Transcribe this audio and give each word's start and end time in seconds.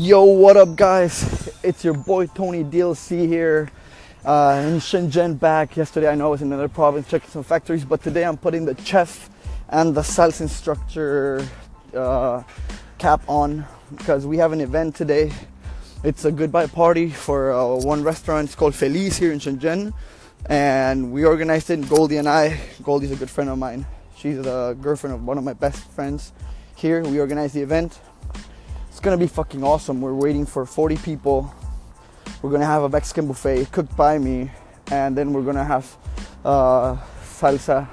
Yo, 0.00 0.22
what 0.22 0.56
up, 0.56 0.76
guys? 0.76 1.50
It's 1.64 1.84
your 1.84 1.92
boy 1.92 2.26
Tony 2.26 2.62
DLC 2.62 3.26
here 3.26 3.68
uh, 4.24 4.62
in 4.64 4.76
Shenzhen. 4.78 5.36
Back 5.40 5.76
yesterday, 5.76 6.08
I 6.08 6.14
know 6.14 6.26
I 6.26 6.30
was 6.30 6.40
in 6.40 6.52
another 6.52 6.68
province 6.68 7.10
checking 7.10 7.28
some 7.30 7.42
factories, 7.42 7.84
but 7.84 8.00
today 8.00 8.24
I'm 8.24 8.36
putting 8.36 8.64
the 8.64 8.80
chef 8.80 9.28
and 9.68 9.96
the 9.96 10.02
salsa 10.02 10.42
instructor 10.42 11.44
uh, 11.96 12.44
cap 12.98 13.22
on 13.26 13.66
because 13.96 14.24
we 14.24 14.36
have 14.36 14.52
an 14.52 14.60
event 14.60 14.94
today. 14.94 15.32
It's 16.04 16.24
a 16.24 16.30
goodbye 16.30 16.68
party 16.68 17.10
for 17.10 17.50
uh, 17.50 17.74
one 17.74 18.04
restaurant. 18.04 18.44
It's 18.44 18.54
called 18.54 18.76
Feliz 18.76 19.16
here 19.16 19.32
in 19.32 19.40
Shenzhen, 19.40 19.92
and 20.46 21.10
we 21.10 21.24
organized 21.24 21.70
it. 21.70 21.88
Goldie 21.88 22.18
and 22.18 22.28
I. 22.28 22.60
Goldie's 22.84 23.10
a 23.10 23.16
good 23.16 23.30
friend 23.30 23.50
of 23.50 23.58
mine. 23.58 23.84
She's 24.16 24.36
the 24.36 24.78
girlfriend 24.80 25.16
of 25.16 25.24
one 25.24 25.38
of 25.38 25.42
my 25.42 25.54
best 25.54 25.90
friends 25.90 26.32
here. 26.76 27.02
We 27.02 27.18
organized 27.18 27.54
the 27.54 27.62
event 27.62 27.98
it's 28.98 29.04
gonna 29.04 29.16
be 29.16 29.28
fucking 29.28 29.62
awesome. 29.62 30.00
We're 30.00 30.12
waiting 30.12 30.44
for 30.44 30.66
40 30.66 30.96
people. 30.96 31.54
We're 32.42 32.50
gonna 32.50 32.66
have 32.66 32.82
a 32.82 32.88
Mexican 32.88 33.28
buffet 33.28 33.70
cooked 33.70 33.96
by 33.96 34.18
me, 34.18 34.50
and 34.90 35.16
then 35.16 35.32
we're 35.32 35.44
gonna 35.44 35.62
have 35.62 35.96
uh, 36.44 36.96
salsa, 37.22 37.86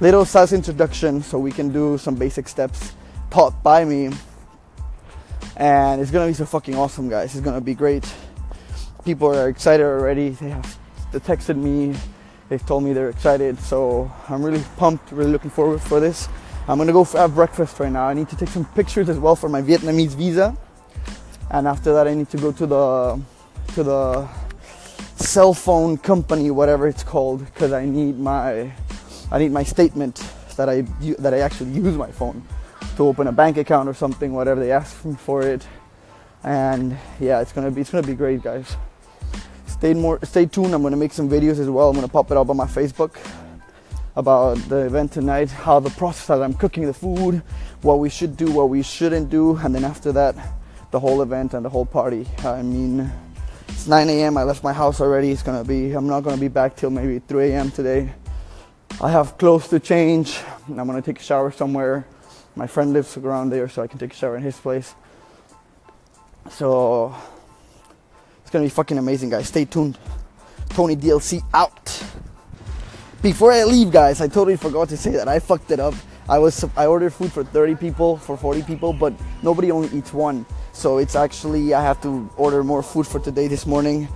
little 0.00 0.24
salsa 0.24 0.54
introduction, 0.54 1.22
so 1.22 1.38
we 1.38 1.52
can 1.52 1.68
do 1.68 1.98
some 1.98 2.14
basic 2.14 2.48
steps 2.48 2.94
taught 3.28 3.62
by 3.62 3.84
me. 3.84 4.12
And 5.58 6.00
it's 6.00 6.10
gonna 6.10 6.28
be 6.28 6.32
so 6.32 6.46
fucking 6.46 6.74
awesome, 6.74 7.10
guys. 7.10 7.34
It's 7.36 7.44
gonna 7.44 7.60
be 7.60 7.74
great. 7.74 8.10
People 9.04 9.28
are 9.36 9.50
excited 9.50 9.84
already. 9.84 10.30
They 10.30 10.48
have 10.48 10.78
they 11.12 11.18
texted 11.18 11.56
me. 11.56 11.94
They've 12.48 12.64
told 12.64 12.84
me 12.84 12.94
they're 12.94 13.10
excited. 13.10 13.58
So 13.58 14.10
I'm 14.30 14.42
really 14.42 14.64
pumped. 14.78 15.12
Really 15.12 15.32
looking 15.32 15.50
forward 15.50 15.82
for 15.82 16.00
this. 16.00 16.30
I'm 16.70 16.78
gonna 16.78 16.92
go 16.92 17.02
have 17.02 17.34
breakfast 17.34 17.80
right 17.80 17.90
now. 17.90 18.06
I 18.06 18.14
need 18.14 18.28
to 18.28 18.36
take 18.36 18.48
some 18.48 18.64
pictures 18.64 19.08
as 19.08 19.18
well 19.18 19.34
for 19.34 19.48
my 19.48 19.60
Vietnamese 19.60 20.14
visa, 20.14 20.56
and 21.50 21.66
after 21.66 21.92
that, 21.92 22.06
I 22.06 22.14
need 22.14 22.30
to 22.30 22.36
go 22.36 22.52
to 22.52 22.64
the 22.64 23.20
to 23.74 23.82
the 23.82 24.28
cell 25.16 25.52
phone 25.52 25.98
company, 25.98 26.52
whatever 26.52 26.86
it's 26.86 27.02
called, 27.02 27.44
because 27.44 27.72
I 27.72 27.86
need 27.86 28.20
my 28.20 28.70
I 29.32 29.38
need 29.40 29.50
my 29.50 29.64
statement 29.64 30.22
that 30.54 30.68
I 30.68 30.82
that 31.18 31.34
I 31.34 31.40
actually 31.40 31.72
use 31.72 31.96
my 31.96 32.12
phone 32.12 32.40
to 32.94 33.02
open 33.04 33.26
a 33.26 33.32
bank 33.32 33.56
account 33.56 33.88
or 33.88 33.94
something, 33.94 34.32
whatever 34.32 34.60
they 34.60 34.70
ask 34.70 35.04
me 35.04 35.16
for 35.16 35.42
it. 35.42 35.66
And 36.44 36.96
yeah, 37.18 37.40
it's 37.40 37.50
gonna 37.50 37.72
be 37.72 37.80
it's 37.80 37.90
gonna 37.90 38.06
be 38.06 38.14
great, 38.14 38.44
guys. 38.44 38.76
Stay 39.66 39.92
more 39.92 40.20
stay 40.22 40.46
tuned. 40.46 40.72
I'm 40.72 40.84
gonna 40.84 40.96
make 40.96 41.14
some 41.14 41.28
videos 41.28 41.58
as 41.58 41.68
well. 41.68 41.88
I'm 41.88 41.96
gonna 41.96 42.06
pop 42.06 42.30
it 42.30 42.36
up 42.36 42.48
on 42.48 42.56
my 42.56 42.66
Facebook 42.66 43.16
about 44.20 44.56
the 44.68 44.76
event 44.86 45.10
tonight, 45.10 45.50
how 45.50 45.80
the 45.80 45.90
process 45.90 46.26
that 46.28 46.42
I'm 46.42 46.54
cooking 46.54 46.84
the 46.86 46.94
food, 46.94 47.42
what 47.82 47.98
we 47.98 48.08
should 48.08 48.36
do, 48.36 48.52
what 48.52 48.68
we 48.68 48.82
shouldn't 48.82 49.30
do, 49.30 49.56
and 49.56 49.74
then 49.74 49.84
after 49.84 50.12
that, 50.12 50.36
the 50.92 51.00
whole 51.00 51.22
event 51.22 51.54
and 51.54 51.64
the 51.64 51.68
whole 51.68 51.86
party. 51.86 52.28
I 52.44 52.62
mean, 52.62 53.10
it's 53.66 53.86
9 53.86 54.08
a.m. 54.08 54.36
I 54.36 54.44
left 54.44 54.62
my 54.62 54.72
house 54.72 55.00
already. 55.00 55.30
It's 55.30 55.42
gonna 55.42 55.64
be, 55.64 55.92
I'm 55.92 56.06
not 56.06 56.20
gonna 56.20 56.36
be 56.36 56.48
back 56.48 56.76
till 56.76 56.90
maybe 56.90 57.18
3 57.18 57.50
a.m. 57.50 57.70
today. 57.70 58.12
I 59.00 59.10
have 59.10 59.38
clothes 59.38 59.68
to 59.68 59.80
change. 59.80 60.38
I'm 60.68 60.86
gonna 60.86 61.02
take 61.02 61.18
a 61.18 61.22
shower 61.22 61.50
somewhere. 61.50 62.06
My 62.54 62.66
friend 62.66 62.92
lives 62.92 63.16
around 63.16 63.50
there, 63.50 63.68
so 63.68 63.82
I 63.82 63.86
can 63.86 63.98
take 63.98 64.12
a 64.12 64.16
shower 64.16 64.36
in 64.36 64.42
his 64.42 64.56
place. 64.56 64.94
So 66.50 67.14
it's 68.42 68.50
gonna 68.50 68.66
be 68.66 68.70
fucking 68.70 68.98
amazing, 68.98 69.30
guys. 69.30 69.48
Stay 69.48 69.64
tuned. 69.64 69.96
Tony 70.68 70.94
DLC 70.94 71.42
out. 71.54 71.79
Before 73.22 73.52
I 73.52 73.64
leave, 73.64 73.90
guys, 73.92 74.22
I 74.22 74.28
totally 74.28 74.56
forgot 74.56 74.88
to 74.88 74.96
say 74.96 75.10
that 75.10 75.28
I 75.28 75.40
fucked 75.40 75.70
it 75.70 75.78
up. 75.78 75.92
I 76.26 76.38
was 76.38 76.64
I 76.74 76.86
ordered 76.86 77.12
food 77.12 77.30
for 77.30 77.44
30 77.44 77.74
people, 77.74 78.16
for 78.16 78.34
40 78.34 78.62
people, 78.62 78.94
but 78.94 79.12
nobody 79.42 79.70
only 79.70 79.88
eats 79.88 80.14
one. 80.14 80.46
So 80.72 80.96
it's 80.96 81.14
actually 81.14 81.74
I 81.74 81.82
have 81.82 82.00
to 82.00 82.30
order 82.38 82.64
more 82.64 82.82
food 82.82 83.06
for 83.06 83.20
today 83.20 83.46
this 83.46 83.66
morning. 83.66 84.08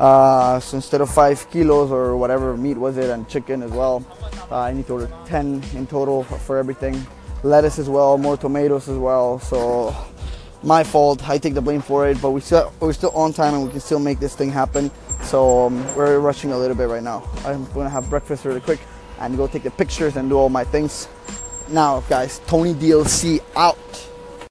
Uh, 0.00 0.58
so 0.58 0.78
instead 0.78 1.02
of 1.02 1.10
five 1.10 1.50
kilos 1.50 1.90
or 1.90 2.16
whatever 2.16 2.56
meat 2.56 2.78
was 2.78 2.96
it, 2.96 3.10
and 3.10 3.28
chicken 3.28 3.62
as 3.62 3.72
well, 3.72 4.02
uh, 4.50 4.60
I 4.60 4.72
need 4.72 4.86
to 4.86 4.94
order 4.94 5.10
10 5.26 5.62
in 5.74 5.86
total 5.86 6.24
for 6.24 6.56
everything. 6.56 7.06
Lettuce 7.42 7.78
as 7.78 7.90
well, 7.90 8.16
more 8.16 8.38
tomatoes 8.38 8.88
as 8.88 8.96
well. 8.96 9.38
So 9.38 9.94
my 10.66 10.82
fault. 10.82 11.26
I 11.28 11.38
take 11.38 11.54
the 11.54 11.62
blame 11.62 11.80
for 11.80 12.08
it, 12.08 12.20
but 12.20 12.32
we 12.32 12.40
still 12.40 12.72
we're 12.80 12.92
still 12.92 13.12
on 13.12 13.32
time 13.32 13.54
and 13.54 13.64
we 13.64 13.70
can 13.70 13.80
still 13.80 14.00
make 14.00 14.18
this 14.18 14.34
thing 14.34 14.50
happen. 14.50 14.90
So 15.22 15.66
um, 15.66 15.94
we're 15.94 16.18
rushing 16.18 16.50
a 16.52 16.58
little 16.58 16.76
bit 16.76 16.88
right 16.88 17.02
now. 17.02 17.22
I'm 17.44 17.64
gonna 17.72 17.88
have 17.88 18.10
breakfast 18.10 18.44
really 18.44 18.60
quick 18.60 18.80
and 19.20 19.36
go 19.36 19.46
take 19.46 19.62
the 19.62 19.70
pictures 19.70 20.16
and 20.16 20.28
do 20.28 20.36
all 20.36 20.48
my 20.48 20.64
things. 20.64 21.08
Now, 21.68 22.00
guys, 22.00 22.40
Tony 22.46 22.74
DLC 22.74 23.40
out. 23.54 23.78